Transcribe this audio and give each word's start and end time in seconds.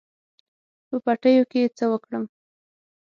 په 0.87 0.95
پټیو 1.05 1.43
کې 1.51 1.61
څه 1.77 1.85
وکړم. 1.91 2.23